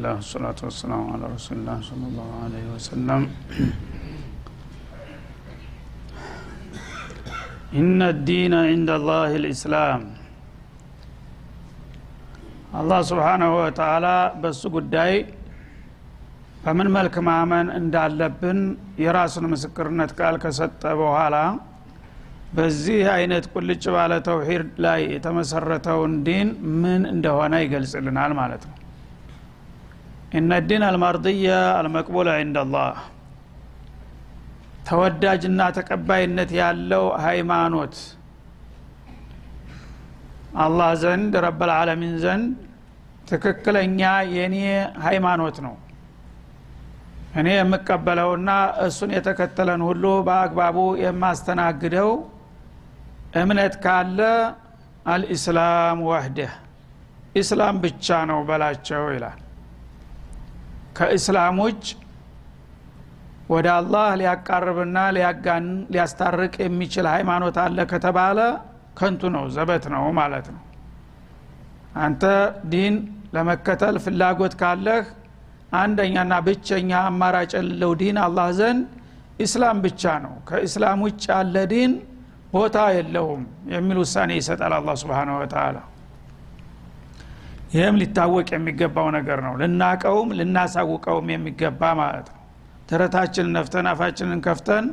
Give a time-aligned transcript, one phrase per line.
[0.00, 3.22] አልሐምዱሊላህ ወሰላቱ ወሰላሙ አላ ረሱሊላህ ሰለላሁ ዐለይሂ ወሰለም
[7.80, 10.02] ኢነ ዲነ ዒንደ ላህ ልእስላም
[12.80, 14.06] አላህ ስብሓናሁ ወተአላ
[14.42, 15.12] በእሱ ጉዳይ
[16.64, 18.58] በምን መልክ ማመን እንዳለብን
[19.04, 21.36] የራሱን ምስክርነት ቃል ከሰጠ በኋላ
[22.56, 26.48] በዚህ አይነት ቁልጭ ባለ ተውሂድ ላይ የተመሰረተውን ዲን
[26.82, 28.76] ምን እንደሆነ ይገልጽልናል ማለት ነው
[30.32, 31.46] እነ ዲን አልመርድየ
[31.78, 32.96] አልመቅቡል ዐንደላህ
[34.88, 37.96] ተወዳጅና ተቀባይነት ያለው ሃይማኖት
[40.64, 42.48] አላህ ዘንድ ረበልዓለሚን ዘንድ
[43.30, 44.00] ትክክለኛ
[44.36, 44.56] የኔ
[45.06, 45.74] ሃይማኖት ነው።
[47.40, 48.50] እኔ የምቀበለውና
[48.86, 52.10] እሱን የተከተለን ሁሉ በአግባቡ የማስተናግደው
[53.40, 54.18] እምነት ካለ
[55.12, 56.54] አልኢስላም ወህደህ
[57.40, 59.38] ኢስላም ብቻ ነው በላቸው ይላል
[60.96, 61.84] ከእስላም ውጭ
[63.50, 68.38] ወደ አላህ ሊያቃርብና ሊያጋን ሊያስታርቅ የሚችል ሃይማኖት አለ ከተባለ
[68.98, 70.62] ከንቱ ነው ዘበት ነው ማለት ነው።
[72.00, 72.22] አንተ
[72.72, 72.94] ዲን
[73.34, 75.04] ለመከተል ፍላጎት ካለህ
[75.80, 78.86] አንደኛና ብቸኛ አማራጭ የሌለው ዲን አላህ ዘንድ
[79.44, 81.92] ኢስላም ብቻ ነው። ከኢስላም ውጭ ያለ ዲን
[82.54, 83.42] ቦታ የለውም
[83.74, 85.76] የሚል ውሳኔ ይሰጣል አላ ስብን ወተላ
[87.70, 92.38] ይህም ሊታወቅ የሚገባው ነገር ነው። ልናቀውም ልናሳውቀውም የሚገባ ማለት ነው።
[92.88, 94.86] ተረታችንን ነፍተን አፋችንን ከፍተን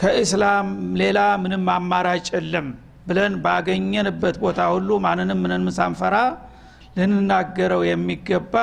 [0.00, 0.68] ከኢስላም
[1.00, 2.68] ሌላ ምንም አማራጭ የለም
[3.06, 6.16] ብለን ባገኘንበት ቦታ ሁሉ ማንንም ምንም ሳንፈራ
[6.96, 8.54] ልንናገረው የሚገባ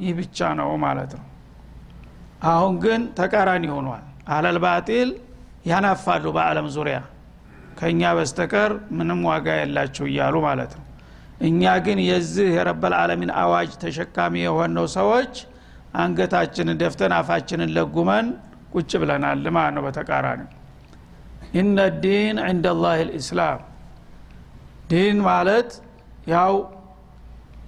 [0.00, 1.24] ይህ ብቻ ነው ማለት ነው።
[2.48, 5.10] አሁን ግን ተቃራኒ ሆኗል። አለል ባጢል
[5.66, 6.98] ያናፋሉ በአለም ዙሪያ።
[7.78, 10.84] ከእኛ በስተቀር ምንም ዋጋ የላቸው እያሉ ማለት ነው
[11.40, 15.34] እኛ ግን የዚህ የረበል ዓለሚን አዋጅ ተሸካሚ የሆነው ሰዎች
[16.00, 18.26] አንገታችንን ደፍተን አፋችንን ለጉመን
[18.74, 20.40] ቁጭ ብለናል ማለት ነው በተቃራኒ
[21.54, 22.66] ኢነ ዲን ዕንደ
[23.02, 23.60] ልእስላም
[24.90, 25.70] ዲን ማለት
[26.28, 26.54] ያው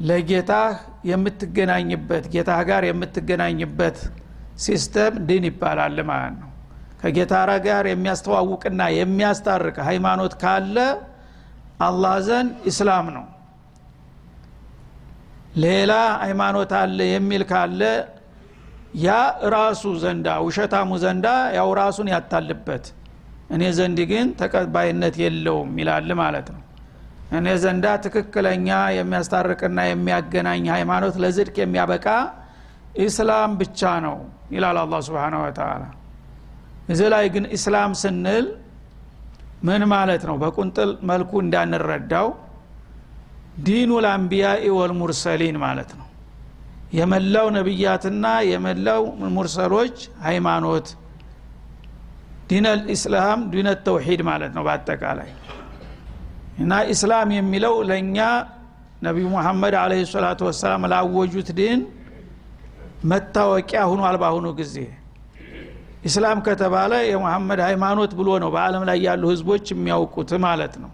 [0.00, 3.98] ለጌታህ የምትገናኝበት ጌታህ ጋር የምትገናኝበት
[4.58, 6.48] system ዲን ይባላል ማለት ነው።
[7.02, 7.34] ከጌታ
[7.66, 10.76] ጋር የሚያስተዋውቅና የሚያስታርቅ ሃይማኖት ካለ
[11.80, 13.24] አላህ ዘንድ ኢስላም ነው
[15.56, 17.80] ሌላ ሃይማኖት አለ የሚል ካለ
[19.00, 19.10] ያ
[19.54, 22.84] ራሱ ዘንዳ ውሸታሙ ዘንዳ ያው ራሱን ያታልበት
[23.54, 26.62] እኔ ዘንድ ግን ተቀባይነት የለውም ይላል ማለት ነው።
[27.38, 28.68] እኔ ዘንዳ ትክክለኛ
[28.98, 32.06] የሚያስታርቅና የሚያገናኝ ሃይማኖት ለዝድቅ የሚያበቃ
[33.04, 34.16] ኢስላም ብቻ ነው
[34.54, 35.82] ይላል አላ ስብን ወተላ
[36.92, 38.46] እዚ ላይ ግን ኢስላም ስንል
[39.68, 40.36] ምን ማለት ነው?
[40.42, 42.28] በቁንጥል መልኩ እንዳንረዳው
[43.62, 46.06] ዲኑ ልአንቢያኢ ወልሙርሰሊን ማለት ነው።
[46.98, 49.02] የመላው ነቢያትና የመላው
[49.36, 50.86] ሙርሰሎች ሃይማኖት
[52.50, 55.30] ዲነል ኢስላም ዲነ ተውሂድ ማለት ነው በአጠቃላይ።
[56.58, 58.18] እና ኢስላም የሚለው ለእኛ
[59.02, 61.80] ነቢዩ ሙሐመድ አለይሂ ሰላቱ ወሰላም ላወጁት ዲን
[63.10, 64.74] መታወቂያ ሁኗል በአሁኑ ጊዜ።
[66.04, 70.90] ኢስላም ከተባለ የሙሐመድ ሃይማኖት ብሎ ነው በአለም ላይ ያሉ ህዝቦች የሚያውቁት ማለት ነው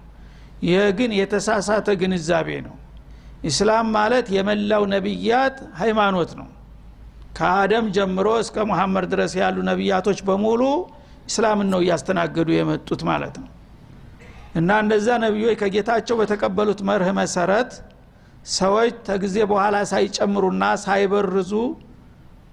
[0.62, 2.74] ይህ ግን የተሳሳተ ግንዛቤ ነው።
[3.48, 6.48] ኢስላም ማለት የመላው ነቢያት ሃይማኖት ነው።
[7.38, 10.62] ከአደም ጀምሮ እስከ ሙሐመድ ድረስ ያሉ ነቢያቶች በሙሉ
[11.28, 13.50] ኢስላምን ነው እያስተናገዱ የመጡት ማለት ነው።
[14.54, 17.70] እና እነዛ ነቢዮች ከጌታቸው በተቀበሉት መርህ መሰረት
[18.54, 21.52] ሰዎች ተጊዜ በኋላ ሳይጨምሩና ሳይበርዙ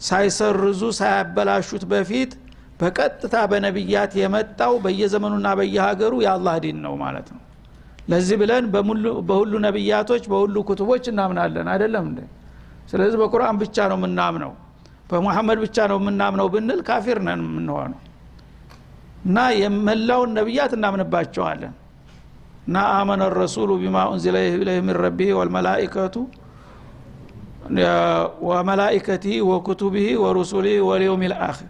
[0.08, 2.32] ሳይሰርዙ ሳያበላሹት በፊት
[2.80, 7.42] በቀጥታ በነቢያት የመጣው በየዘመኑና በየሀገሩ የአላህ ዲን ነው ማለት ነው
[8.12, 8.66] ለዚህ ብለን
[9.28, 12.22] በሁሉ ነቢያቶች በሁሉ ኩቱቦች እናምናለን። አይደለም እንደ
[12.92, 14.52] ስለዚህ በቁርአን ብቻ ነው የምናምነው።
[15.10, 18.00] በሙሐመድ ብቻ ነው የምናምነው ብንል ካፊር ነን የምንሆነው።
[19.26, 21.74] እና የመላውን ነቢያት እናምንባቸዋለን።
[22.68, 26.16] እና አመነ ረሱሉ ቢማ ኡንዚለ ኢለይህ ሚን ረቢህ ወልመላኢከቱ
[28.48, 31.70] ወመላኢከቲህ ወኩቱቢህ ወሩሱሊህ ወልየውም ልአክር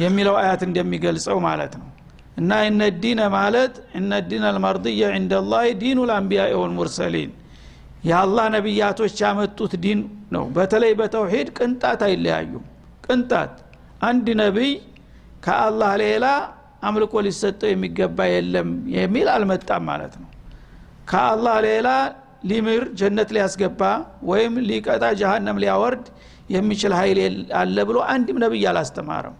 [0.00, 1.88] የሚለው አያት እንደሚገልጸው ማለት ነው
[2.36, 7.30] እና እነ ዲነ ማለት እነ ዲን አልመርድየ ዕንደ ላህ ዲኑ ልአንቢያ ወልሙርሰሊን
[8.08, 10.00] የአላህ ነቢያቶች ያመጡት ዲን
[10.34, 12.64] ነው በተለይ በተውሂድ ቅንጣት አይለያዩም።
[13.06, 13.54] ቅንጣት።
[14.08, 14.72] አንድ ነቢይ
[15.44, 16.26] ከአላህ ሌላ
[16.86, 20.28] አምልኮ ሊሰጠው የሚገባ የለም የሚል አልመጣም ማለት ነው።
[21.10, 21.88] ከአላህ ሌላ
[22.44, 23.82] ሊምር ጀነት ሊያስገባ
[24.30, 26.06] ወይም ሊቀጣ ጀሃነም ሊያወርድ
[26.50, 27.18] የሚችል ኃይል
[27.60, 29.36] አለ ብሎ አንድም ነቢይ አላስተማረም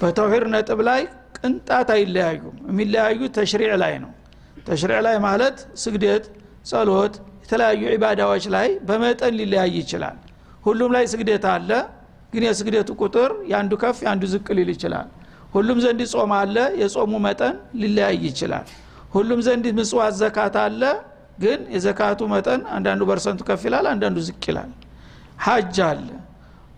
[0.00, 1.00] በተውሂድ ነጥብ ላይ
[1.38, 4.10] ቅንጣት አይለያዩም። የሚለያዩ ተሽሪዕ ላይ ነው።
[4.66, 6.24] ተሽሪዕ ላይ ማለት ስግደት
[6.70, 7.14] ጸሎት
[7.44, 10.16] የተለያዩ ዒባዳዎች ላይ በመጠን ሊለያይ ይችላል።
[10.66, 11.70] ሁሉም ላይ ስግደት አለ
[12.32, 15.06] ግን የስግደቱ ቁጥር የአንዱ ከፍ የአንዱ ዝቅ ሊል ይችላል።
[15.54, 18.66] ሁሉም ዘንድ ጾም አለ የጾሙ መጠን ሊለያይ ይችላል።
[19.14, 20.82] ሁሉም ዘንድ ምጽዋት ዘካት አለ
[21.42, 24.70] ግን የዘካቱ መጠን አንዳንዱ በርሰንቱ ከፍ ይላል አንዳንዱ ዝቅ ይላል።
[25.44, 26.06] ሀጅ አለ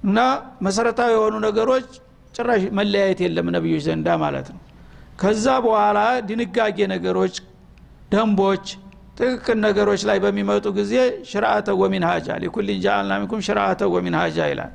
[0.04, 0.18] እና
[0.66, 1.88] መሰረታዊ የሆኑ ነገሮች
[2.34, 4.60] ጭራሽ መለያየት የለም ነቢዮች ዘንዳ ማለት ነው።
[5.22, 5.98] ከዛ በኋላ
[6.28, 7.34] ድንጋጌ ነገሮች
[8.12, 8.64] ደንቦች
[9.18, 10.94] ትክክል ነገሮች ላይ በሚመጡ ጊዜ
[11.30, 14.72] ሽርአተ ወሚን ሀጃ ሊኩሊን ጃአልና ሚንኩም ሽርአተ ወሚን ሀጃ ይላል።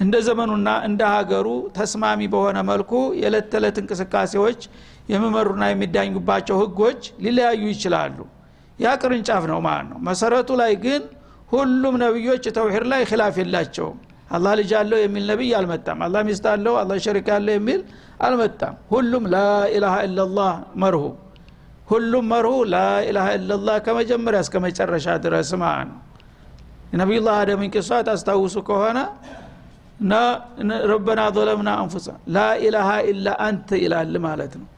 [0.00, 4.60] እንደ ዘመኑና እንደ ሀገሩ ተስማሚ በሆነ መልኩ የዕለት ተዕለት እንቅስቃሴዎች
[5.12, 8.16] የሚመሩና የሚዳኙባቸው ህጎች ሊለያዩ ይችላሉ።
[8.78, 11.02] ያ ቅርንጫፍ ነው ማለት ነው። መሰረቱ ላይ ግን
[11.52, 13.98] ሁሉም ነቢዮች ተውሂድ ላይ ኪላፍ የላቸውም
[14.36, 17.80] አላህ ልጅ አለው የሚል ነቢይ አልመጣም አላህ ሚስት አለው አላህ ሸሪክ አለው የሚል
[18.26, 20.52] አልመጣም ሁሉም ላኢላሃ ኢላላህ
[20.84, 21.02] መርሁ
[21.90, 26.00] ሁሉም መርሁ ላኢላሃ ኢላላህ ከመጀመሪያ እስከ መጨረሻ ድረስ ማለት ነው
[26.92, 28.98] የነቢዩላህ አደምን ቂሷ ታስታውሱ ከሆነ
[30.90, 32.06] ረበና ظለምና አንፉሳ
[32.36, 34.68] ላኢላሃ ኢላ አንተ ይላል ማለት ነው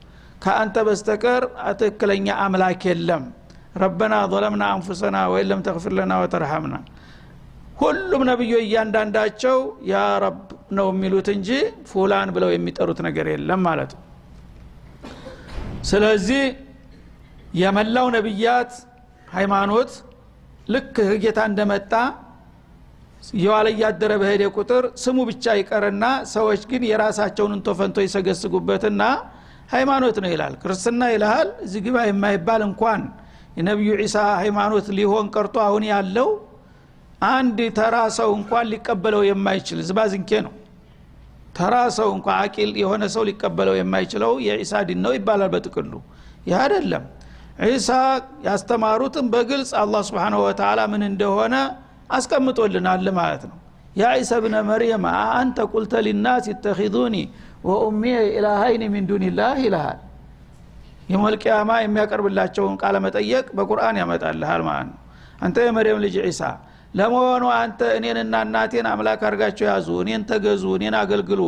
[0.45, 1.43] ከአንተ በስተቀር
[1.81, 3.23] ትክክለኛ አምላክ የለም
[3.83, 6.77] ረበና ظለምና አንፉሰና ወይን ለም ተግፊር ለና ወተርሐምና
[7.77, 9.57] ሁሉም ነቢዮ እያንዳንዳቸው
[9.91, 9.95] ያ
[10.25, 10.39] ረብ
[10.77, 11.49] ነው የሚሉት እንጂ
[11.91, 14.03] ፉላን ብለው የሚጠሩት ነገር የለም ማለት ነው።
[15.91, 16.45] ስለዚህ
[17.61, 18.73] የመላው ነቢያት
[19.35, 19.91] ሃይማኖት
[20.75, 20.95] ልክ
[21.25, 21.93] ጌታ እንደመጣ
[23.43, 29.03] የዋለ እያደረ በሄደ ቁጥር ስሙ ብቻ ይቀርና ሰዎች ግን የራሳቸውን እንቶፈንቶ ይሰገስጉበትና
[29.73, 33.01] ሃይማኖት ነው ይላል። ክርስትና ይልሃል እዚህ ግባ የማይባል እንኳን
[33.59, 36.29] የነቢዩ ዒሳ ሃይማኖት ሊሆን ቀርቶ አሁን ያለው
[37.21, 40.55] አንድ ተራ ሰው እንኳን ሊቀበለው የማይችል ዝባዝንኬ ነው።
[41.57, 45.93] ተራ ሰው እንኳ አቂል የሆነ ሰው ሊቀበለው የማይችለው የዒሳ ዲን ነው ይባላል በጥቅሉ።
[46.47, 47.05] ይህ አይደለም።
[47.67, 47.91] ዒሳ
[48.47, 51.55] ያስተማሩትን በግልጽ አላህ ስብሓንሁ ወተላ ምን እንደሆነ
[52.11, 53.57] አስቀምጦልናል ማለት ነው።
[53.97, 57.17] ያ ዒሳ ብነ መርየም አንተ ቁልተ ሊናስ ይተኪዙኒ
[57.69, 60.01] ወኡሚየ ኢላሃይን ሚን ዱንላህ ይልሃል።
[61.09, 65.01] የመልቅያማ የሚያቀርብላቸውን ቃለ መጠየቅ በቁርአን ያመጣልሃል ማለት ነው።
[65.41, 66.43] አንተ የመርየም ልጅ ዒሳ
[66.97, 71.41] ለመሆኑ አንተ እኔንና እናቴን አምላክ አድርጋቸው ያዙ እኔን ተገዙ እኔን አገልግሉ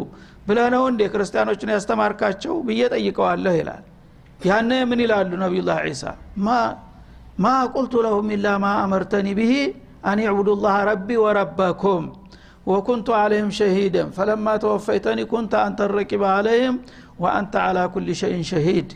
[0.47, 3.85] ብለህ ነው እንዴ ክርስቲያኖችን ያስተማርካቸው ብዬ ጠይቀዋለሁ ይላል።
[4.47, 6.03] ያነ ምን ይላሉ ነቢዩላህ ዒሳ?
[7.39, 9.53] ማ ቁልቱ ለሁም ኢላ ማ አመርተኒ ብሂ
[10.09, 12.05] አን ዕቡዱ ላህ ረቢ ወረበኩም
[12.69, 16.75] ወኩንቱ አለህም ሸሂደን ፈለማ ተወፈይተኒ ኩንተ አንተ ረቂበ አለህም
[17.23, 18.89] ወአንተ አላ ኩል ሸይን ሸሂድ።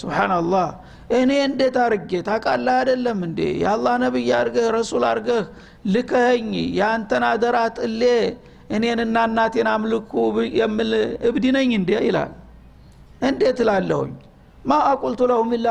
[0.00, 0.66] ስብሓናላህ
[1.10, 3.40] እኔ እንዴት አርጌ ታቃላህ አይደለም እንዴ?
[3.62, 5.42] የአላህ ነቢይ አርገህ ረሱል አርገህ
[5.94, 6.48] ልከኸኝ
[6.78, 8.02] የአንተን አደራ ጥሌ
[8.70, 10.12] እኔንና እናቴን አምልኩ
[10.58, 10.92] የምል
[11.28, 11.90] እብድ ነኝ እንዴ?
[12.06, 12.32] ይላል።
[13.28, 14.12] እንዴት እላለሁኝ?
[14.64, 15.68] ማ አቁልቱ ለሁም ላ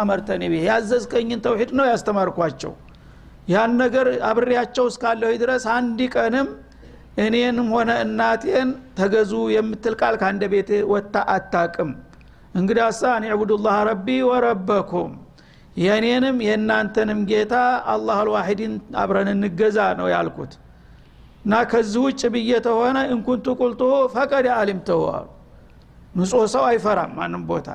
[0.00, 2.72] አመርተኒ ብሄ ያዘዝከኝን ተውሂድ ነው ያስተማርኳቸው።
[3.48, 6.46] ያን ነገር አብሬያቸው እስካለሁ ድረስ አንድ ቀንም
[7.24, 11.90] እኔንም ሆነ እናቴን ተገዙ የምትል ቃል ከአንደ ቤት ወታ አታቅም
[13.18, 15.12] እኔ ዕቡዱላህ ረቢ ወረበኩም
[15.76, 17.54] የእኔንም የእናንተንም ጌታ
[17.92, 20.52] አላህ አልዋሂድን አብረን እንገዛ ነው ያልኩት።
[21.44, 23.80] እና ከዚህ ውጭ ብዬ ተሆነ እንኩንቱ ቁልቱ
[24.14, 25.26] ፈቀድ አሊምተሁ አሉ።
[26.18, 27.68] ንጹህ ሰው አይፈራም ማንም ቦታ።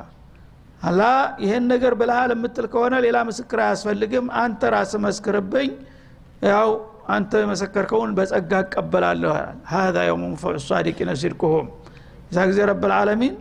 [0.81, 1.01] አላ
[1.43, 5.69] ይህን ነገር ብልሃል የምትል ከሆነ ሌላ ምስክር አያስፈልግም። አንተ ራስ መስክርብኝ
[6.49, 6.69] ያው
[7.09, 9.31] አንተ መሰከርከውን በጸጋ እቀበላለሁ
[9.71, 11.09] ሀዛ የውሙ ሙፈዑ ሳዲቂነ
[12.31, 13.35] እዛ ጊዜ ረብልዓለሚን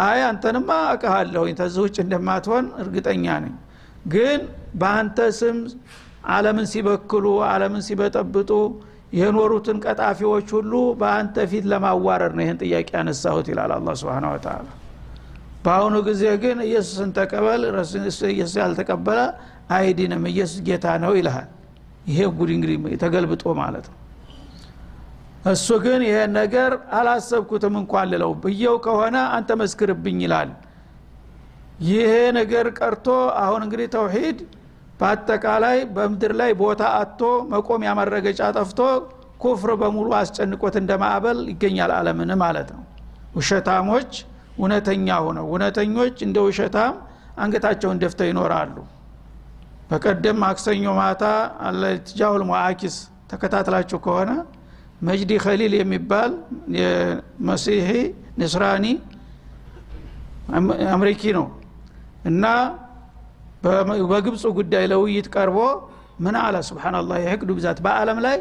[0.00, 3.54] አይ አንተንማ አቀሃለሁኝ ተዚህ ውጭ እንደማትሆን እርግጠኛ ነኝ።
[4.12, 4.40] ግን
[4.80, 5.56] በአንተ ስም
[6.32, 8.50] አለምን ሲበክሉ አለምን ሲበጠብጡ
[9.12, 14.68] የኖሩትን ቀጣፊዎች ሁሉ በአንተ ፊት ለማዋረድ ነው ይህን ጥያቄ ያነሳሁት ይላል አላ ስብን ወተላ
[15.64, 17.62] በአሁኑ ጊዜ ግን ኢየሱስን ተቀበል
[18.30, 19.18] ኢየሱስ ያልተቀበለ
[19.76, 21.50] አይዲንም ኢየሱስ ጌታ ነው ይልሃል።
[22.08, 23.98] ይሄ ጉድ እንግዲህ ተገልብጦ ማለት ነው
[25.50, 30.50] እሱ ግን ይሄን ነገር አላሰብኩትም እንኳን ልለው ብየው ከሆነ አንተ መስክርብኝ ይላል።
[31.88, 33.06] ይሄ ነገር ቀርቶ
[33.42, 34.38] አሁን እንግዲህ ተውሂድ
[35.00, 37.20] በአጠቃላይ በምድር ላይ ቦታ አቶ
[37.52, 38.80] መቆም ያመረገጫ ጠፍቶ
[39.42, 42.82] ኩፍር በሙሉ አስጨንቆት እንደ ማዕበል ይገኛል አለምን ማለት ነው።
[43.36, 44.12] ውሸታሞች
[44.56, 46.94] እውነተኛ ሆነው እውነተኞች እንደ ውሸታም
[47.38, 48.76] አንገታቸውን ደፍተው ይኖራሉ።
[49.90, 51.24] በቀደም ማክሰኞ ማታ
[51.66, 52.96] አለትጃሁል ሙአኪስ
[53.30, 54.30] ተከታትላችሁ ከሆነ
[55.02, 56.32] መጅዲ ከሊል የሚባል
[56.76, 57.88] የመሲሒ
[58.40, 58.86] ንስራኒ
[60.92, 61.46] አምሪኪ ነው
[62.30, 62.44] እና
[64.10, 65.58] በግብፁ ጉዳይ ለውይይት ቀርቦ
[66.24, 66.56] ምን አለ?
[66.68, 68.36] ስብናላህ የህቅዱ ብዛት በአለም ላይ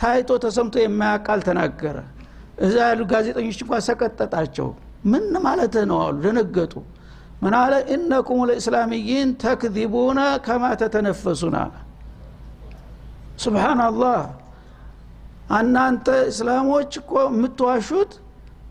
[0.00, 1.96] ታይቶ ተሰምቶ የማያቃል ተናገረ።
[2.58, 4.68] እዛ ያሉ ጋዜጠኞች እንኳ ሰቀጠጣቸው።
[5.12, 6.74] ምን ማለት ነው አሉ። ደነገጡ።
[7.42, 7.74] ምን አለ?
[7.94, 11.56] እነኩም ለእስላሚይን ተክዚቡነ ከማ ተተነፈሱና
[13.38, 14.18] ስብናላህ
[15.54, 18.12] እናንተ እስላሞች እኮ የምትዋሹት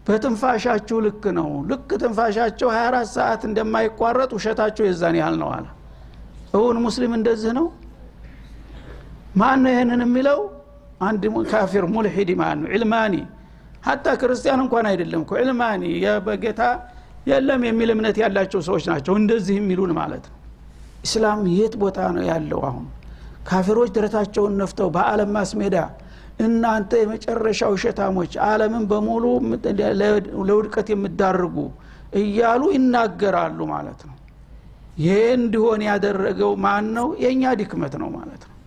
[0.07, 5.65] በትንፋሻችሁ ልክ ነው። ልክ ትንፋሻቸው 24 ሰዓት እንደማይቋረጥ ውሸታቸው የዛን ያህል ነው አለ።
[6.53, 7.67] እውን ሙስሊም እንደዚህ ነው?
[9.35, 10.39] ማን ነው ይህንን የሚለው?
[11.01, 12.69] አንድ ካፊር ሙልሒድ ማለት ነው?
[12.75, 13.15] ዕልማኒ።
[13.87, 15.83] ሀታ ክርስቲያን እንኳን አይደለም እኮ ዕልማኒ።
[16.27, 16.61] በጌታ
[17.27, 20.37] የለም የሚል እምነት ያላቸው ሰዎች ናቸው እንደዚህ የሚሉን ማለት ነው።
[21.05, 22.85] ኢስላም የት ቦታ ነው ያለው አሁን?
[23.47, 25.77] ካፊሮች ደረታቸውን ነፍተው በአለም ማስሜዳ
[26.39, 29.25] እናንተ የመጨረሻ ውሸታሞች አለምን በሙሉ
[30.49, 31.55] ለውድቀት የምዳርጉ
[32.21, 34.15] እያሉ ይናገራሉ ማለት ነው።
[35.03, 37.07] ይህ እንዲሆን ያደረገው ማን ነው?
[37.23, 38.57] የእኛ ድክመት ነው ማለት ነው።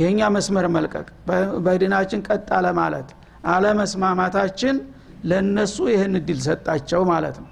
[0.00, 1.06] የእኛ መስመር መልቀቅ።
[1.66, 3.08] በድናችን ቀጥ አለ ማለት።
[3.52, 4.76] አለመስማማታችን
[5.30, 7.50] ለነሱ ይህን እድል ሰጣቸው ማለት ነው።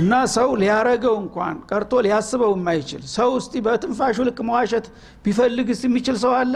[0.00, 4.86] እና ሰው ሊያረገው እንኳን ቀርቶ ሊያስበው የማይችል ሰው እስቲ በትንፋሹ ልክ መዋሸት
[5.24, 6.54] ቢፈልግስ የሚችል ሰው አለ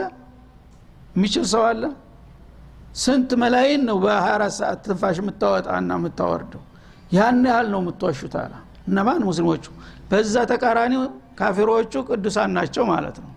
[1.19, 1.83] የሚችል ሰው አለ?
[3.03, 6.63] ስንት መላይን ነው በ24 ሰዓት ትንፋሽ የምታወጣና የምታወርደው?
[7.13, 8.53] ያን ያህል ነው የምትዋሹት አለ።
[8.89, 9.23] እነማን?
[9.29, 9.65] ሙስሊሞቹ።
[10.11, 10.95] በዛ ተቃራኒ
[11.39, 13.33] ካፊሮቹ ቅዱሳን ናቸው ማለት ነው።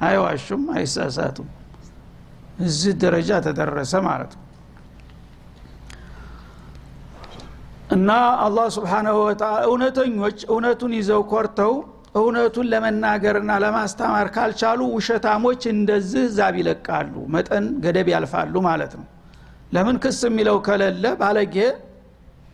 [0.00, 1.48] አይዋሹም አይሳሳቱም።
[2.64, 4.42] እዚህ ደረጃ ተደረሰ ማለት ነው።
[7.96, 8.10] እና
[8.44, 11.72] አላህ ስብሓናሁ ወተላ እውነተኞች እውነቱን ይዘው ኮርተው
[12.16, 19.06] እውነቱን ለመናገርና ለማስተማር ካልቻሉ ውሸታሞች እንደዚህ ዛብ ይለቃሉ መጠን ገደብ ያልፋሉ ማለት ነው።
[19.74, 21.56] ለምን ክስ የሚለው ከሌለ ባለጌ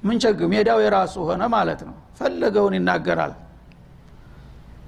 [0.02, 0.18] ምን
[0.52, 3.34] ሜዳው የራሱ ሆነ ማለት ነው። ፈለገውን ይናገራል።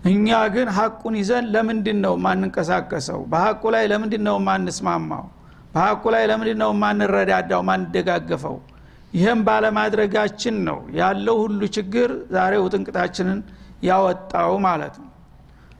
[0.06, 3.20] እኛ ግን ሀቁን ይዘን ለምንድን ነው ማንንቀሳቀሰው?
[3.32, 5.24] በሀቁ ላይ ለምንድን ነው ማንስማማው?
[5.74, 8.56] በሀቁ ላይ ለምንድን ነው ማንረዳዳው ማንደጋገፈው?
[9.12, 13.38] ይህም ባለማድረጋችን ነው። ያለው ሁሉ ችግር ዛሬ ውጥንቅጣችንን
[13.84, 15.10] ያወጣው ማለት ነው።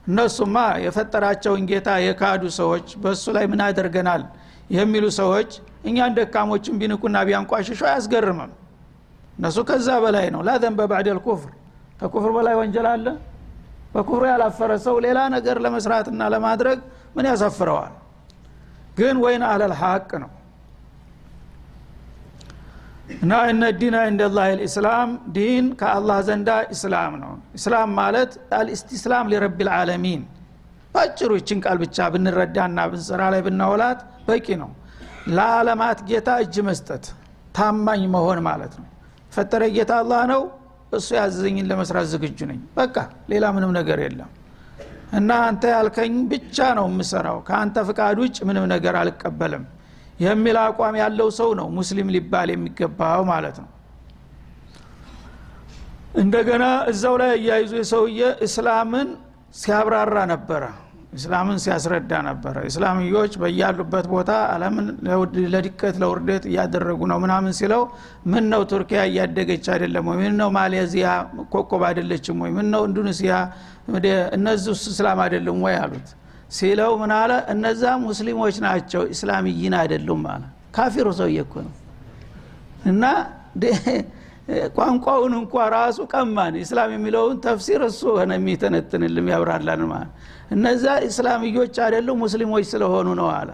[0.07, 4.23] እነሱማ የፈጠራቸውን ጌታ የካዱ ሰዎች በእሱ ላይ ምን አደርገናል
[4.75, 5.49] የሚሉ ሰዎች
[5.89, 8.51] እኛን ደካሞችን ቢንቁና ቢያንቋሽሹ አያስገርምም።
[9.37, 11.51] እነሱ ከዛ በላይ ነው። ላዘንበ ባዕደል ኩፍር
[11.99, 13.05] ከኩፍር በላይ ወንጀል አለ?
[13.93, 16.79] በኩፍር ያላፈረ ሰው ሌላ ነገር ለመስራትና ለማድረግ
[17.15, 17.93] ምን ያሳፍረዋል?
[18.97, 20.31] ግን ወይን አለል ሀቅ ነው
[23.15, 30.21] እና እነ ዲና እንደላህ ልእስላም ዲን ከአላህ ዘንዳ እስላም ነው። እስላም ማለት አልእስትስላም ሊረብ ልዓለሚን
[30.95, 34.71] በአጭሩ ይችን ቃል ብቻ ብንረዳና ብንስራ ላይ ብናውላት በቂ ነው።
[35.29, 37.05] ለዓለማት ጌታ እጅ መስጠት
[37.57, 38.87] ታማኝ መሆን ማለት ነው።
[39.35, 40.41] ፈጠረ ጌታ አላህ ነው
[40.93, 42.95] እሱ ያዘዘኝን ለመስራት ዝግጁ ነኝ። በቃ
[43.31, 44.29] ሌላ ምንም ነገር የለም።
[45.17, 49.63] እና አንተ ያልከኝ ብቻ ነው የምሰራው። ከአንተ ፍቃድ ውጭ ምንም ነገር አልቀበልም
[50.19, 53.69] የሚል አቋም ያለው ሰው ነው ሙስሊም ሊባል የሚገባው ማለት ነው።
[56.21, 59.07] እንደገና እዛው ላይ እያይዙ የሰውየ እስላምን
[59.61, 60.63] ሲያብራራ ነበረ
[61.15, 64.87] እስላምን ሲያስረዳ ነበረ። እስላምዮች በያሉበት ቦታ አለምን
[65.53, 67.83] ለድቀት ለውርደት እያደረጉ ነው ምናምን ሲለው
[68.31, 70.17] ምን ነው ቱርኪያ እያደገች አይደለም ወይ?
[70.21, 71.07] ምን ነው ማሌዚያ
[71.53, 72.51] ኮኮብ አይደለችም ወይ?
[72.57, 73.33] ምን ነው ኢንዶኔሲያ
[74.37, 75.75] እነዚህ እስላም አይደለም ወይ?
[75.83, 76.09] አሉት
[76.55, 77.31] ሲለው ምን አለ?
[77.53, 80.43] እነዛ ሙስሊሞች ናቸው እስላምይን አይደሉም አለ።
[80.75, 81.73] ካፊሩ ሰውዬ ነው።
[82.85, 83.03] እና
[84.75, 90.11] ቋንቋውን እንኳ ራሱ ቀማን። እስላም የሚለውን ተፍሲር እሱ ሆነ የሚተነትንልም ያብራላን ማለት
[90.51, 93.49] እነዛ እስላምዮች አይደሉም ሙስሊሞች ስለሆኑ ነው አለ።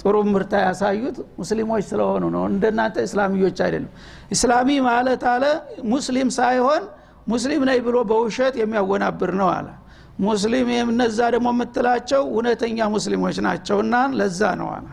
[0.00, 3.92] ጥሩ ምርታ ያሳዩት ሙስሊሞች ስለሆኑ ነው። እንደናንተ እስላምዮች አይደሉም።
[4.30, 5.44] እስላሚ ማለት አለ
[5.92, 6.82] ሙስሊም ሳይሆን
[7.26, 9.68] ሙስሊም ነኝ ብሎ በውሸት የሚያወናብር ነው አለ
[10.18, 14.86] ሙስሊም እነዛ ደግሞ የምትላቸው እውነተኛ ሙስሊሞች ናቸውና ለዛ ነው አለ።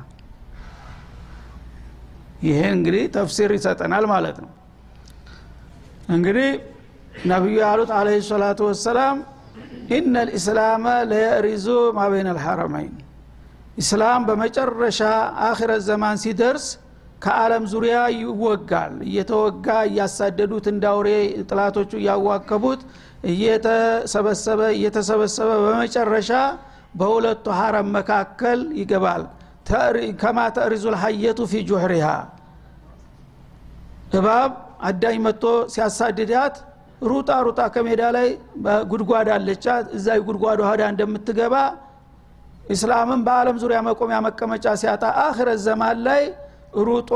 [2.46, 4.52] ይሄ እንግዲህ ተፍሲር ይሰጠናል ማለት ነው።
[6.16, 6.50] እንግዲህ
[7.32, 9.18] ነቢዩ ያሉት አለ ሰላቱ ወሰላም
[9.96, 12.96] ኢነ ልእስላመ ለየሪዙ ማበይን አልሐረመይን
[13.78, 15.00] ኢስላም በመጨረሻ
[15.48, 16.66] አኺረት ዘማን ሲደርስ
[17.22, 21.10] ከአለም ዙሪያ ይወጋል። እየተወጋ እያሳደዱት እንዳውሬ
[21.50, 22.82] ጥላቶቹ እያዋከቡት
[23.32, 26.32] እየተሰበሰበ እየተሰበሰበ በመጨረሻ
[27.00, 29.24] በሁለቱ ሀረም መካከል ይገባል።
[30.22, 32.08] ከማ ተእሪዙ ልሀየቱ ፊ ጁሕሪሃ።
[34.18, 34.52] እባብ
[34.88, 36.56] አዳኝ መጥቶ ሲያሳድዳት
[37.10, 38.28] ሩጣ ሩጣ ከሜዳ ላይ
[38.92, 41.56] ጉድጓድ አለቻት እዛ ጉድጓዱ ሀዳ እንደምትገባ
[42.74, 46.22] ኢስላምን በአለም ዙሪያ መቆሚያ መቀመጫ ሲያጣ አክረት ዘማን ላይ
[46.82, 47.10] ሩጦ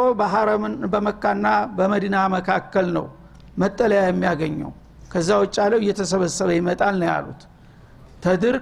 [0.94, 1.48] በመካና
[1.78, 3.06] በመዲና መካከል ነው
[3.62, 4.72] መጠለያ የሚያገኘው።
[5.12, 7.42] ከዛ ውጭ ያለው እየተሰበሰበ ይመጣል ነው ያሉት።
[8.24, 8.56] ተድር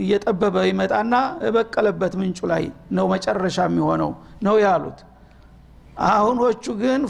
[0.00, 1.14] እየጠበበ ይመጣና
[1.46, 2.64] የበቀለበት ምንጩ ላይ
[2.96, 4.10] ነው መጨረሻ የሚሆነው
[4.46, 4.98] ነው ያሉት።
[6.06, 7.02] አሁኖቹ ግን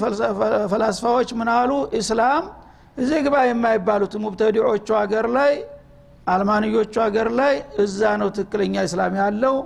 [0.73, 1.71] ፈላስፋዎች ምናሉ
[2.01, 2.45] ኢስላም
[2.97, 5.53] እዚህ ግባ የማይባሉት ሙብተዲዖቹ ሀገር ላይ
[6.35, 7.55] አልማንዮቹ ሀገር ላይ
[7.85, 9.57] እዛ ነው ትክክለኛ እስላም ያለው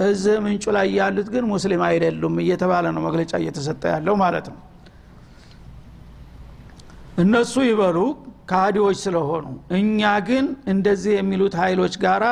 [0.00, 4.58] እዚህ ምንጩ ላይ ያሉት ግን ሙስሊም አይደሉም እየተባለ ነው መግለጫ እየተሰጠ ያለው ማለት ነው።
[7.22, 7.96] እነሱ ይበሉ
[8.50, 9.46] ካህዲዎች ስለሆኑ
[9.78, 12.24] እኛ ግን እንደዚህ የሚሉት ኃይሎች ጋራ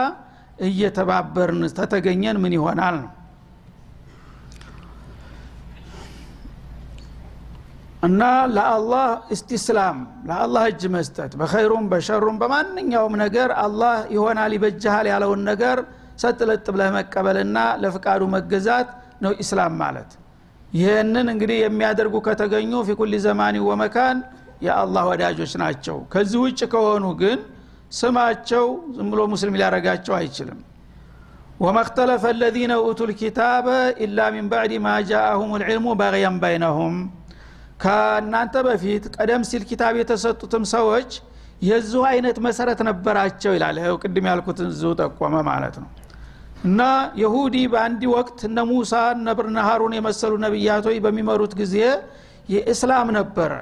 [0.68, 3.10] እየተባበርን ተተገኘን ምን ይሆናል ነው?
[8.02, 8.22] እና
[8.56, 9.96] ለአላህ እስቲስላም
[10.28, 15.78] ለአላህ እጅ መስጠት በኸይሩም በሸሩም በማንኛውም ነገር አላህ ይሆናል ይበጅሃል ያለውን ነገር
[16.18, 18.88] ሰጥለጥ ብለህ መቀበልና ለፍቃዱ መገዛት
[19.24, 20.10] ነው ኢስላም ማለት።
[20.72, 24.18] ይህንን እንግዲህ የሚያደርጉ ከተገኙ ፊኩል ዘማኒ ወመካን
[24.62, 27.38] የአላህ ወዳጆች ናቸው። ከዚህ ውጭ ከሆኑ ግን
[27.92, 28.64] ስማቸው
[28.96, 30.58] ዝም ብሎ ሙስሊም ሊያረጋቸው አይችልም።
[31.60, 33.68] ወመክተለፈ አለዚነ ኡቱ ልኪታበ
[34.04, 36.96] ኢላ ሚን ባዕድ ማ ጃአሁም ልዕልሙ በግየን በይነሁም።
[37.82, 41.10] ከእናንተ በፊት ቀደም ሲል ኪታብ የተሰጡትም ሰዎች
[41.62, 45.88] የዚሁ አይነት መሰረት ነበራቸው ይላል። ቅድም ያልኩትን እዚሁ ጠቆመ ማለት ነው
[46.64, 46.80] እና
[47.20, 51.76] የሁዲ በአንድ ወቅት እነ ሙሳ እነ ብርነ ሀሩን የመሰሉ ነቢያቶች በሚመሩት ጊዜ
[52.54, 53.52] የእስላም ነበረ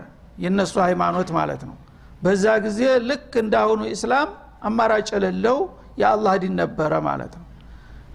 [0.44, 1.76] የእነሱ ሃይማኖት ማለት ነው።
[2.22, 4.28] በዛ ጊዜ ልክ እንዳሁኑ ኢስላም
[4.68, 5.58] አማራጭ የሌለው
[6.00, 7.44] የአላህ ዲን ነበረ ማለት ነው።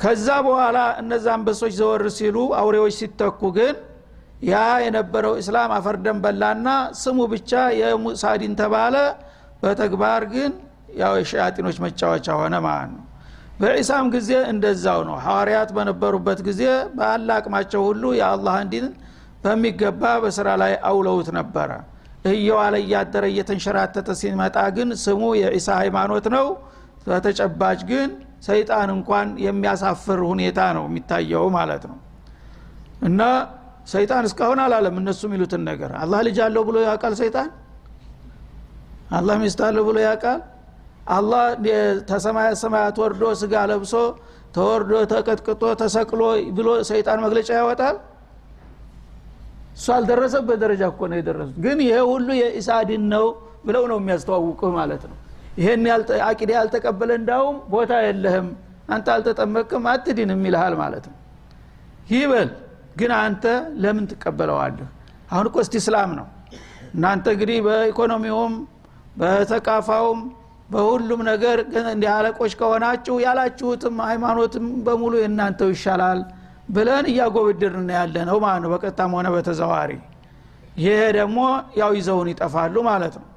[0.01, 3.75] ከዛ በኋላ እነዛ አንበሶች ዘወር ሲሉ አውሬዎች ሲተኩ ግን
[4.49, 6.67] ያ የነበረው እስላም አፈርደን በላና
[7.01, 8.95] ስሙ ብቻ የሙሳ ዲን ተባለ።
[9.63, 10.51] በተግባር ግን
[11.01, 13.03] ያው የሸያጢኖች መጫወቻ ሆነ ማለት ነው
[13.61, 16.61] በዒሳም ጊዜ እንደዛው ነው። ሐዋርያት በነበሩበት ጊዜ
[16.97, 18.87] በአላ አቅማቸው ሁሉ የአላህን ዲን
[19.43, 21.69] በሚገባ በስራ ላይ አውለውት ነበረ።
[22.31, 26.47] እየዋለ እያደረ እየተንሸራተተ ሲመጣ ግን ስሙ የዒሳ ሃይማኖት ነው።
[27.05, 28.09] በተጨባጭ ግን
[28.47, 31.97] ሰይጣን እንኳን የሚያሳፍር ሁኔታ ነው የሚታየው ማለት ነው።
[33.07, 33.21] እና
[33.91, 37.49] ሰይጣን እስካሁን አላለም እነሱ የሚሉትን ነገር። አላህ ልጅ አለው ብሎ ያውቃል ሰይጣን?
[39.11, 40.39] አላህ ሚስት አለው ብሎ ያውቃል
[41.09, 41.43] አላህ
[42.09, 43.93] ተሰማያት ሰማያት ወርዶ ስጋ ለብሶ
[44.55, 46.21] ተወርዶ ተቀጥቅጦ ተሰቅሎ
[46.57, 47.95] ብሎ ሰይጣን መግለጫ ያወጣል?
[49.75, 53.25] እሱ አልደረሰበት ደረጃ እኮ ነው የደረሱት። ግን ይሄ ሁሉ የኢሳድን ነው
[53.65, 55.17] ብለው ነው የሚያስተዋውቁህ ማለት ነው።
[55.59, 55.85] ይሄን
[56.27, 58.47] አቂዳ ያልተቀበለ እንዳውም ቦታ የለህም
[58.89, 61.17] አንተ አልተጠመቅም አትድንም ይልሃል ማለት ነው።
[62.11, 62.49] ይበል
[62.99, 63.43] ግን አንተ
[63.83, 64.87] ለምን ትቀበለዋለህ?
[65.31, 66.27] አሁን እኮ እስቲ እስላም ነው።
[66.95, 68.53] እናንተ እንግዲህ በኢኮኖሚውም
[69.19, 70.19] በተቃፋውም
[70.71, 71.57] በሁሉም ነገር
[72.13, 76.19] አለቆች ከሆናችሁ ያላችሁትም ሃይማኖትም በሙሉ የእናንተው ይሻላል
[76.69, 79.91] ብለን እያጎብድርን ያለ ነው ማለት ነው። በቀጥታም ሆነ በተዘዋሪ
[80.77, 81.39] ይሄ ደግሞ
[81.79, 83.27] ያው ይዘውን ይጠፋሉ ማለት ነው።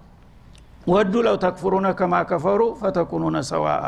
[0.86, 3.84] ወዱ ለው ተክፍሩነ ከማ ከፈሩ ፈተኩኑነ ሰዋአ።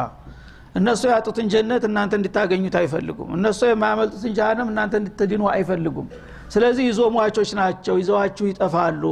[0.79, 6.09] እነሱ ያጡትን ጀነት እናንተ እንድታገኙት አይፈልጉም። እነሱ የማያመልጡትን ጃሃንም እናንተ እንድትድኑ አይፈልጉም።
[6.51, 9.03] ስለዚህ ይዞ ሟቾች ናቸው። ይዘዋችሁ ይጠፋሉ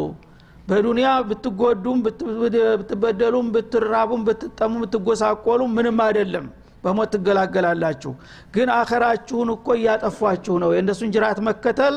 [0.65, 6.47] በዱንያ ብትጎዱም ብትበደሉም ብትራቡም ብትጠሙም ብትጎሳቆሉም ምንም አይደለም።
[6.85, 8.13] በሞት ትገላገላላችሁ።
[8.55, 11.95] ግን አኸራችሁን እኮ እያጠፏችሁ ነው። የእነሱን ጅራት መከተል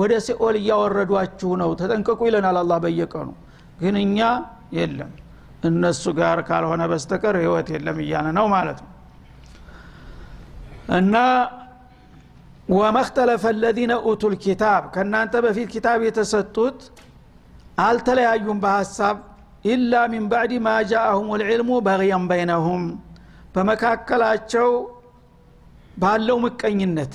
[0.00, 3.28] ወደ ሲኦል እያወረዷችሁ ነው። ተጠንቀቁ ይለናል አላ በየቀኑ።
[3.80, 4.18] ግን እኛ
[4.76, 5.10] የለም።
[5.68, 8.88] እነሱ ጋር ካልሆነ በስተቀር ህይወት የለም እያለ ነው ማለት ነው።
[10.98, 11.16] እና
[12.74, 16.78] ወመክተለፈ ለዚነ ኡቱ ልኪታብ ከእናንተ በፊት ኪታብ የተሰጡት
[17.82, 19.16] አልተለያዩም በሀሳብ
[19.64, 22.84] ኢላ ሚን ባዕድ ማ ጃአሁም ልዕልሙ በግየን በይነሁም።
[23.54, 24.68] በመካከላቸው
[25.96, 27.14] ባለው ምቀኝነት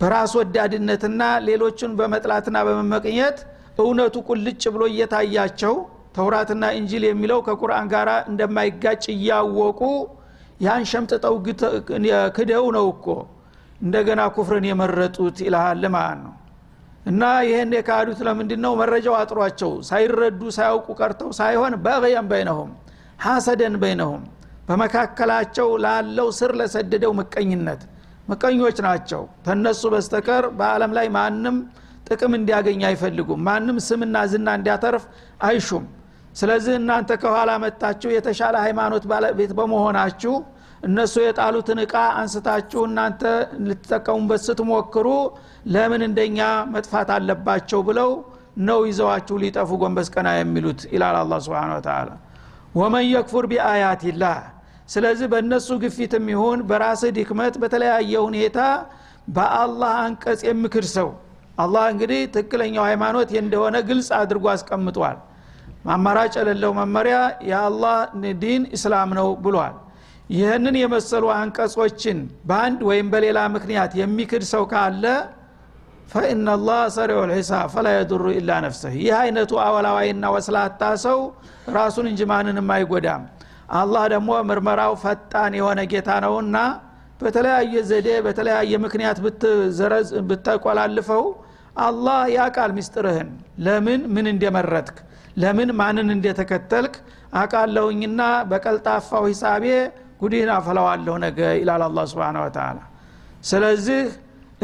[0.00, 3.38] በራስ ወዳድነትና ሌሎችን በመጥላትና በመመቅኘት
[3.82, 5.74] እውነቱ ቁልጭ ብሎ እየታያቸው
[6.16, 9.80] ተውራትና እንጂል የሚለው ከቁርአን ጋር እንደማይጋጭ እያወቁ
[10.60, 11.34] ያን ሸምጥጠው
[12.36, 13.06] ክደው ነው እኮ።
[13.80, 16.34] እንደገና ኩፍርን የመረጡት ይልሃል ማለት ነው
[17.08, 22.70] እና ይህን የካዱት ለምንድን ነው መረጃው አጥሯቸው ሳይረዱ ሳያውቁ ቀርተው ሳይሆን በቅየን በይነሁም
[23.24, 24.22] ሐሰደን በይነሁም
[24.68, 27.82] በመካከላቸው ላለው ስር ለሰደደው ምቀኝነት።
[28.28, 31.56] ምቀኞች ናቸው። ተነሱ በስተቀር በአለም ላይ ማንም
[32.08, 35.04] ጥቅም እንዲያገኝ አይፈልጉም። ማንም ስምና ዝና እንዲያተርፍ
[35.42, 35.84] አይሹም።
[36.34, 40.34] ስለዚህ እናንተ ከኋላ መጣችሁ የተሻለ ሃይማኖት ባለቤት በመሆናችሁ
[40.82, 43.22] እነሱ የጣሉትን እቃ አንስታችሁ እናንተ
[43.66, 45.06] ልትጠቀሙበት ስትሞክሩ
[45.74, 46.40] ለምን እንደኛ
[46.74, 48.10] መጥፋት አለባቸው ብለው
[48.62, 52.08] ነው ይዘዋችሁ ሊጠፉ ጎንበስ ቀና የሚሉት ይላል አላ ስብን ተላ
[52.78, 54.38] ወመን የክፉር ቢአያትላህ
[54.88, 58.58] ስለዚህ በእነሱ ግፊትም ይሁን በራስህ ድክመት በተለያየ ሁኔታ
[59.28, 61.08] በአላህ አንቀጽ የምክድ ሰው።
[61.58, 65.18] አላህ እንግዲህ ትክክለኛው ሃይማኖት እንደሆነ ግልጽ አድርጎ አስቀምጧል።
[65.94, 67.16] አማራጭ የሌለው መመሪያ
[67.50, 67.96] የአላህ
[68.42, 69.74] ዲን እስላም ነው ብሏል
[70.30, 75.04] ይህንን የመሰሉ አንቀጾችን በአንድ ወይም በሌላ ምክንያት የሚክድ ሰው ካለ
[76.12, 81.18] ፈኢናላህ ሰሪዑ ልሒሳብ ፈላ የዱሩ ኢላ ነፍሰህ። ይህ አይነቱ አወላዋይና ወስላታ ሰው
[81.76, 83.24] ራሱን እንጂ ማንንም አይጎዳም።
[83.78, 86.56] አላህ ደግሞ ምርመራው ፈጣን የሆነ ጌታ ነውና
[87.20, 91.24] በተለያየ ዘዴ በተለያየ ምክንያት ብትዘረዝ ብተቆላልፈው
[91.80, 93.28] አላህ ያቃል ሚስጥርህን።
[93.64, 94.00] ለምን?
[94.14, 94.96] ምን እንደመረጥክ?
[95.42, 95.70] ለምን?
[95.80, 96.94] ማንን እንደተከተልክ?
[97.40, 99.64] አቃለሁኝና በቀልጣፋው ሂሳቤ
[100.20, 102.78] ጉዲህን አፈላዋለሁ ነገ ይላል አላ ስብን ወተላ
[103.50, 104.02] ስለዚህ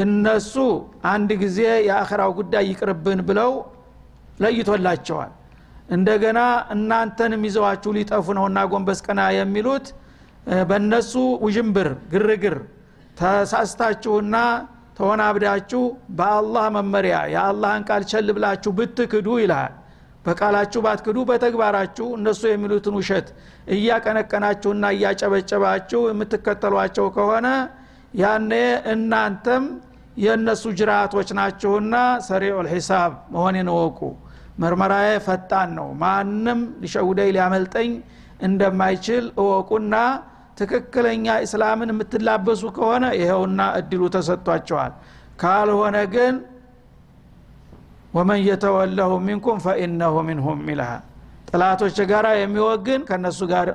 [0.04, 0.54] እነሱ
[1.10, 3.52] አንድ ጊዜ የአኸራው ጉዳይ ይቅርብን ብለው
[4.40, 5.32] ለይቶላቸዋል።
[5.96, 6.40] እንደገና
[6.74, 9.86] እናንተንም ይዘዋችሁ ሊጠፉ ነውና ጎንበስ ቀና የሚሉት
[10.70, 11.12] በእነሱ
[11.44, 12.56] ውዥንብር ግርግር
[13.20, 14.36] ተሳስታችሁና
[14.98, 15.82] ተወናብዳችሁ
[16.18, 19.72] በአላህ መመሪያ የአላህን ቃል ቸል ብላችሁ ብትክዱ ይልሃል
[20.24, 23.26] በቃላችሁ ባትክዱ በተግባራችሁ እነሱ የሚሉትን ውሸት
[23.74, 27.48] እያቀነቀናችሁና እያጨበጨባችሁ የምትከተሏቸው ከሆነ
[28.14, 28.52] ያኔ
[28.92, 29.64] እናንተም
[30.16, 31.94] የእነሱ ጅራቶች ናችሁና
[32.26, 33.98] ሰሪዑል ሒሳብ መሆኔን እወቁ።
[34.62, 37.90] ምርመራዬ ፈጣን ነው። ማንም ሊሸውደኝ ሊያመልጠኝ
[38.46, 39.94] እንደማይችል እወቁና
[40.58, 44.92] ትክክለኛ እስላምን የምትላበሱ ከሆነ ይኸውና እድሉ ተሰጥቷቸዋል።
[45.42, 46.34] ካልሆነ ግን
[48.14, 51.02] ወመን የተወለሁ ሚንኩም ፈኢነሁ ሚንሁም ይልሃል።
[51.50, 53.66] ጥላቶች ጋር የሚወግን ከእነሱ ጋር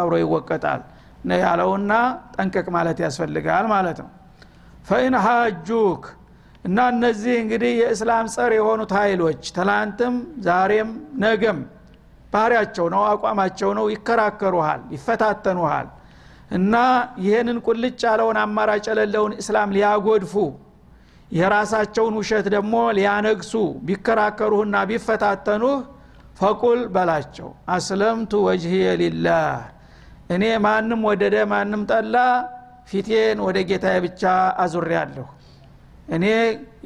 [0.00, 0.82] አብሮ ይወቀጣል።
[1.42, 1.92] ያለውና
[2.34, 4.10] ጠንቀቅ ማለት ያስፈልጋል ማለት ነው።
[4.88, 6.02] ፈኢን ሀጁክ
[6.64, 10.14] እና እነዚህ እንግዲህ የእስላም ጸር የሆኑት ኃይሎች ትላንትም
[10.46, 10.88] ዛሬም
[11.24, 11.58] ነገም
[12.32, 15.88] ባህሪያቸው ነው አቋማቸው ነው ይከራከሩሃል ይፈታተኑሃል።
[16.50, 16.74] እና
[17.24, 20.34] ይህንን ቁልጭ ያለውን አማራጭ የሌለውን እስላም ሊያጎድፉ
[21.30, 23.52] የራሳቸውን ውሸት ደግሞ ሊያነግሱ
[23.88, 25.78] ቢከራከሩህና ቢፈታተኑህ
[26.38, 29.56] ፈቁል በላቸው። አስለምቱ ወጅህየ ሊላህ።
[30.30, 32.16] እኔ ማንም ወደደ ማንም ጠላ
[32.90, 34.22] ፊቴን ወደ ጌታዬ ብቻ
[34.64, 35.26] አዙሬያለሁ።
[36.08, 36.24] እኔ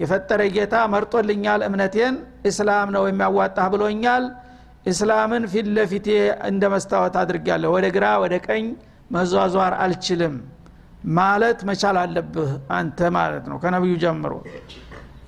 [0.03, 2.15] የፈጠረ ጌታ መርጦልኛል እምነቴን
[2.51, 4.25] እስላም ነው የሚያዋጣህ ብሎኛል።
[4.87, 6.09] እስላምን ፊት ለፊቴ
[6.49, 8.65] እንደ መስታወት አድርጊያለሁ ወደ ግራ ወደ ቀኝ
[9.15, 10.35] መዟዟር አልችልም
[11.17, 14.33] ማለት መቻል አለብህ አንተ ማለት ነው ከነቢዩ ጀምሮ።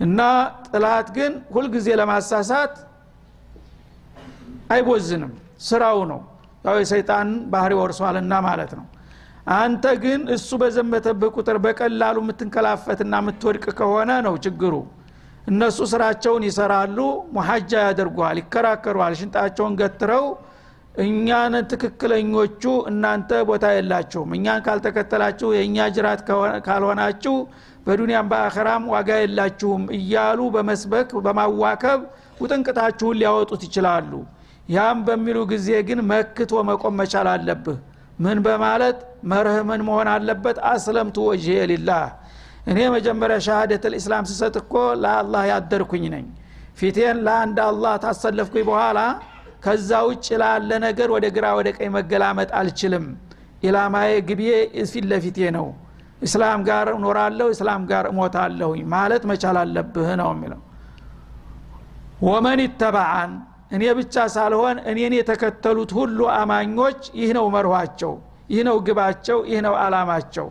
[0.05, 0.21] እና
[0.69, 2.75] ጥላት ግን ሁልጊዜ ለማሳሳት
[4.75, 5.33] አይቦዝንም።
[5.67, 6.21] ስራው ነው።
[6.65, 8.87] ያው የሰይጣን ባህሪ ወርሷልና ማለት ነው።
[9.55, 14.75] አንተ ግን እሱ በዘመተብህ ቁጥር በቀላሉ የምትንከላፈትና የምትወድቅ ከሆነ ነው ችግሩ።
[15.49, 16.99] እነሱ ስራቸውን ይሰራሉ
[17.35, 20.25] ሙሐጃ ያደርጓል ይከራከሯል ሽንጣቸውን ገትረው
[20.95, 26.21] እኛን ትክክለኞቹ እናንተ ቦታ የላችሁም። እኛን ካልተከተላችሁ የእኛ ጅራት
[26.67, 27.35] ካልሆናችሁ
[27.87, 32.01] በዱንያም በአኸራም ዋጋ የላችሁም እያሉ በመስበክ በማዋከብ
[32.43, 34.13] ውጥንቅታችሁን ሊያወጡት ይችላሉ።
[34.69, 37.79] ያም በሚሉ ጊዜ ግን መክቶ መቆም መቻል አለብህ።
[38.19, 38.99] ምን በማለት
[39.31, 40.57] መርህ ምን መሆን አለበት?
[40.73, 42.05] አስለምቱ ወጅሄ ሊላህ።
[42.69, 46.27] እኔ መጀመሪያ ሻሃደት ልእስላም ስሰጥ እኮ ለአላህ ያደርኩኝ ነኝ።
[46.79, 48.99] ፊቴን ለአንድ አላህ ታሰለፍኩኝ በኋላ
[49.65, 53.07] ከዛ ውጭ ላለ ነገር ወደ ግራ ወደ ቀኝ መገላመጥ አልችልም።
[53.65, 54.43] ኢላማዬ ግቤ
[54.91, 55.67] ፊት ለፊቴ ነው።
[56.27, 60.61] እስላም ጋር እኖራለሁ እስላም ጋር እሞታለሁኝ ማለት መቻል አለብህ ነው የሚለው።
[62.25, 63.33] ወመን ይተባዓን
[63.75, 68.13] እኔ ብቻ ሳልሆን እኔን የተከተሉት ሁሉ አማኞች ይህ ነው መርኋቸው
[68.53, 70.47] ይህ ነው ግባቸው ይህ ነው አላማቸው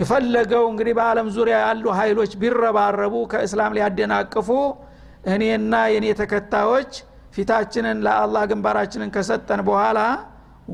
[0.00, 4.48] የፈለገው እንግዲህ በአለም ዙሪያ ያሉ ኃይሎች ቢረባረቡ ከእስላም ሊያደናቅፉ
[5.34, 6.92] እኔና የእኔ ተከታዮች
[7.36, 9.98] ፊታችንን ለአላህ ግንባራችንን ከሰጠን በኋላ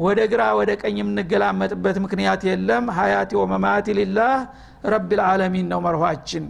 [0.02, 4.34] ወደ ግራ ወደ ቀኝ የምንገላመጥበት ምክንያት የለም። ሀያቲ ወመማቲ ሊላህ
[4.92, 6.44] ረቢልዓለሚን ነው መርኋችን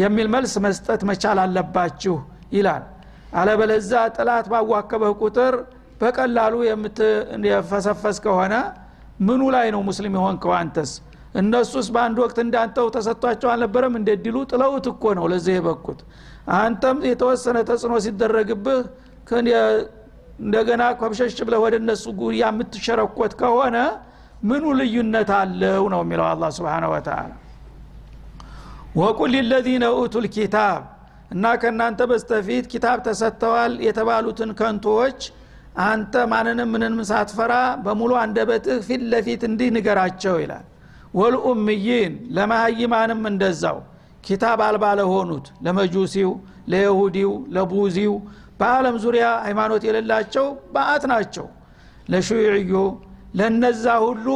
[0.00, 2.16] የሚል መልስ መስጠት መቻል አለባችሁ
[2.56, 2.84] ይላል።
[3.38, 5.54] አለበለዛ ጥላት ባዋከበህ ቁጥር
[6.00, 8.54] በቀላሉ የምትፈሰፈስ ከሆነ
[9.20, 10.90] ምኑ ላይ ነው ሙስሊም የሆንከው አንተስ?
[11.34, 16.00] እነሱስ በአንድ ወቅት እንዳንተው ተሰጥቷቸው አልነበረም እንደ ድሉ ጥለውት እኮ ነው ለዚህ የበቁት።
[16.58, 18.80] አንተም የተወሰነ ተጽዕኖ ሲደረግብህ
[20.42, 23.76] እንደገና ኮብሸሽ ብለህ ወደ እነሱ ጉያ የምትሸረኮት ከሆነ
[24.48, 27.30] ምኑ ልዩነት አለው ነው የሚለው አላ ስብን ወተላ
[29.00, 30.80] ወቁል ሊለዚነ ኡቱ ልኪታብ
[31.34, 35.20] እና ከእናንተ በስተፊት ኪታብ ተሰጥተዋል የተባሉትን ከንቶዎች
[35.84, 37.52] አንተ ማንንም ምንም ሳትፈራ
[37.84, 40.64] በሙሉ አንደበትህ ፊት ለፊት እንዲህ ንገራቸው ይላል።
[41.20, 43.78] ወልኡምይን ለማሀይማንም እንደዛው
[44.24, 46.32] ኪታብ አልባ ለሆኑት ለመጁሲው
[46.72, 48.14] ለይሁዲው ለቡዚው
[48.60, 51.46] በአለም ዙሪያ ሃይማኖት የሌላቸው በአት ናቸው።
[52.12, 52.72] ለሹዕዩ
[53.38, 54.26] ለነዛ ሁሉ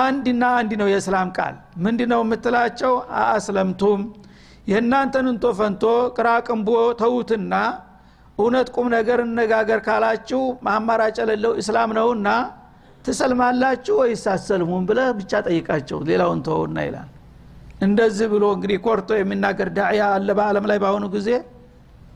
[0.00, 2.92] አንድና አንድ ነው የእስላም ቃል። ምንድ ነው የምትላቸው?
[3.20, 4.00] አአስለምቱም
[4.70, 5.84] የእናንተን እንቶ ፈንቶ
[6.16, 6.68] ቅራቅንቦ
[7.00, 7.54] ተዉትና
[8.38, 10.42] እውነት ቁም ነገር እነጋገር ካላችሁ
[10.74, 12.28] አማራጭ የሌለው እስላም ነውና
[13.04, 17.08] ትሰልማላችሁ ወይስ አሰልሙም ብለህ ብቻ ጠይቃቸው። ሌላውን ተውና ይላል።
[17.86, 21.28] እንደዚህ ብሎ እንግዲህ ኮርቶ የሚናገር ዳዕያ አለ በአለም ላይ በአሁኑ ጊዜ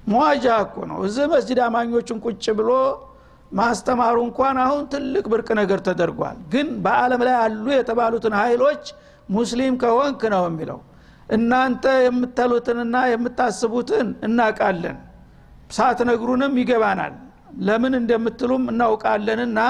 [0.05, 2.71] መዋጃ እኮ ነው። እዚህ መስጅድ አማኞችን ቁጭ ብሎ
[3.53, 8.85] ማስተማሩ እንኳን አሁን ትልቅ ብርቅ ነገር ተደርጓል። ግን በአለም ላይ አሉ የተባሉትን ሀይሎች
[9.29, 10.81] ሙስሊም ከሆንክ ነው የሚለው።
[11.29, 14.97] እናንተ የምትሉትንና የምታስቡትን እናቃለን
[15.71, 17.15] ሳትነግሩንም ይገባናል።
[17.61, 19.61] ለምን እንደምትሉም እናውቃለንና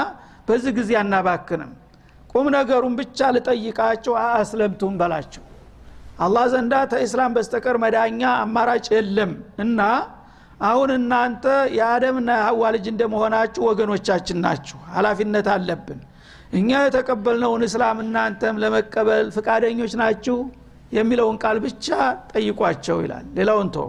[0.48, 1.70] በዚህ ጊዜ አናባክንም።
[2.32, 5.44] ቁም ነገሩን ብቻ ልጠይቃቸው አስለምቱም በላቸው።
[6.18, 9.80] አላህ ዘንዳ ተኢስላም በስተቀር መዳኛ አማራጭ የለም። እና
[10.64, 11.44] አሁን እናንተ
[11.76, 16.00] የአደምና የሀዋ ልጅ እንደመሆናችሁ ወገኖቻችን ናችሁ። ሀላፊነት አለብን።
[16.52, 20.36] እኛ የተቀበልነውን እስላም እናንተም ለመቀበል ፍቃደኞች ናችሁ
[20.92, 21.86] የሚለውን ቃል ብቻ
[22.32, 23.86] ጠይቋቸው ይላል። ሌላውን ቶ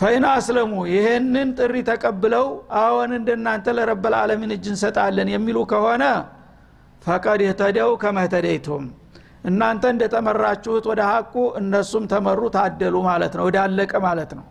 [0.00, 2.46] ፈይና አስለሙ ይህንን ጥሪ ተቀብለው
[2.80, 6.04] አዎን እንደናንተ ለረበል ዓለሚን እጅ እንሰጣለን የሚሉ ከሆነ
[7.02, 8.84] ፈቀድ የተደው ከመህተደይቱም
[9.48, 14.46] እናንተ እንደተመራችሁት ወደ ሀቁ እነሱም ተመሩ ታደሉ ማለት ነው ወዳለቀ ማለት ነው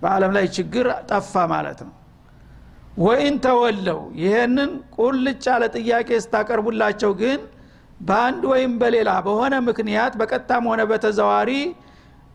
[0.00, 1.94] በአለም ላይ ችግር ጠፋ ማለት ነው።
[3.00, 7.40] ወይን ተወለው። ይህንን ቁልጭ ያለ ጥያቄ ስታቀርቡላቸው ግን
[8.00, 11.50] በአንድ ወይም በሌላ በሆነ ምክንያት በቀጥታም ሆነ በተዘዋሪ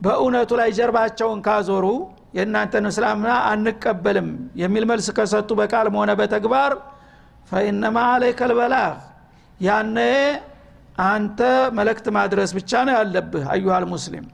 [0.02, 1.86] በእውነቱ ላይ ጀርባቸውን ካዞሩ
[2.38, 4.30] የእናንተን እስላምና አንቀበልም
[4.62, 6.72] የሚል መልስ ከሰጡ በቃልም ሆነ በተግባር
[7.52, 8.96] ፈኢነማ አለይከ ልበላግ
[9.60, 9.98] ያነ
[11.06, 11.40] አንተ
[11.78, 14.26] መልእክት ማድረስ ብቻ ነው ያለብህ አዩሃል ሙስሊም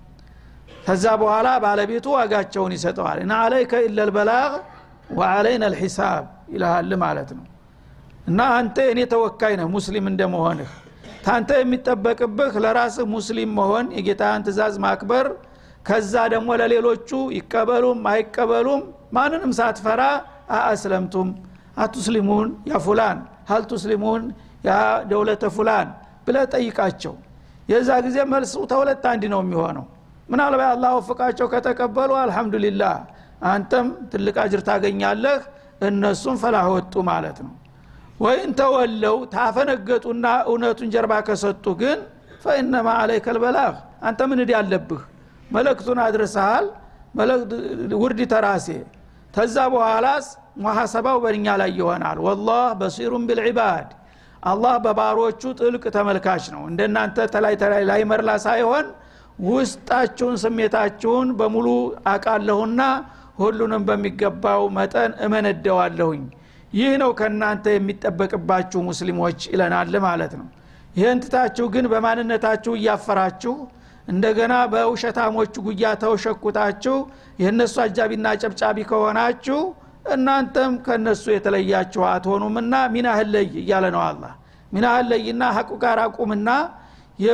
[0.82, 4.54] ከዛ በኋላ ባለቤቱ ዋጋቸውን ይሰጠዋል። እና አለይከ ኢለልበላግ
[5.17, 7.46] ወአለይና ልሒሳብ ይልሃል ማለት ነው።
[8.28, 10.72] እና አንተ እኔ ተወካይ ነህ ሙስሊም እንደመሆንህ።
[11.26, 15.28] ታንተ የሚጠበቅብህ ለራስህ ሙስሊም መሆን የጌታን ትእዛዝ ማክበር።
[15.86, 18.82] ከዛ ደግሞ ለሌሎቹ ይቀበሉም አይቀበሉም
[19.13, 20.02] ማንንም ሳትፈራ
[20.58, 21.30] አአስለምቱም።
[21.84, 24.24] አቱስሊሙን ያ ፉላን ሀል ቱስሊሙን
[24.67, 24.72] ያ
[25.10, 25.88] ደውለተ ፉላን
[26.26, 27.13] ብለ ጠይቃቸው።
[27.72, 29.86] የዛ ጊዜ መልሱ ተሁለት አንድ ነው የሚሆነው
[30.32, 32.96] ምናልባት አላህ ወፍቃቸው ከተቀበሉ አልሐምዱሊላህ
[33.52, 35.39] አንተም ትልቅ አጅር ታገኛለህ
[35.88, 37.54] እነሱም ፈላህ ወጡ ማለት ነው።
[38.20, 42.00] ወይን ተወለው ታፈነገጡና እውነቱን ጀርባ ከሰጡ ግን
[42.44, 45.02] ፈኢነማ አለይከ ልበላግ አንተ ምን እድ ያለብህ?
[45.52, 46.65] መለክቱን አድርሰሃል
[48.02, 48.67] ውርድ ተራሴ።
[49.34, 50.26] ተዛ በኋላስ
[50.58, 53.89] ሙሐሰባው በእኛ ላይ ይሆናል። ወላህ በሲሩን ቢልዒባድ
[54.44, 58.86] አላህ በባሮቹ ጥልቅ ተመልካች ነው። እንደናንተ ተላይ ተላይ ላይ መርላ ሳይሆን
[59.47, 61.67] ውስጣችሁን ስሜታችሁን በሙሉ
[62.08, 62.82] አቃለሁና
[63.39, 66.23] ሁሉንም በሚገባው መጠን እመነደዋለሁኝ።
[66.73, 70.47] ይህ ነው ከእናንተ የሚጠበቅባችሁ ሙስሊሞች ይለናል ማለት ነው።
[70.95, 73.56] ይህን ትታችሁ ግን በማንነታችሁ እያፈራችሁ
[74.12, 76.95] እንደገና በውሸታሞቹ ጉያ ተውሸኩታችሁ
[77.41, 79.60] የእነሱ አጃቢና ጨብጫቢ ከሆናችሁ
[80.13, 84.23] እናንተም ከነሱ የተለያችሁ አትሆኑምና ሚናህን ለይ እያለ ነው አላ
[84.71, 86.49] ሚናህን ለይና ሀቁ ጋር አቁምና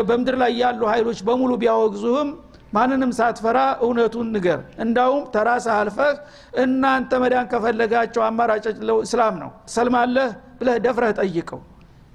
[0.08, 2.28] በምድር ላይ ያሉ ኃይሎች በሙሉ ቢያወግዙህም
[2.76, 6.14] ማንንም ሳትፈራ እውነቱን ንገር እንዳውም ተራስ አልፈህ
[6.62, 8.64] እናንተ መዳን ከፈለጋቸው አማራጭ
[9.06, 10.30] እስላም ነው ሰልማለህ
[10.60, 11.60] ብለህ ደፍረህ ጠይቀው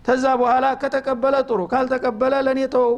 [0.05, 2.89] ተዛ በኋላ ከተቀበለ ጥሩ ካልተቀበለ ለእኔ ተው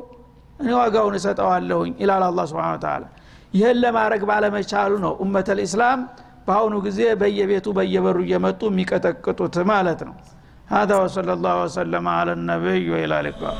[0.61, 3.03] እኔ ዋጋውን እሰጠዋለሁኝ ይላል አላ ስብን ተላ
[3.57, 6.01] ይህን ለማድረግ ባለመቻሉ ነው ኡመተ ልእስላም
[6.47, 10.15] በአሁኑ ጊዜ በየቤቱ በየበሩ እየመጡ የሚቀጠቅጡት ማለት ነው
[10.69, 13.55] هذا وصلى الله وسلم على النبي وإلى اللقاء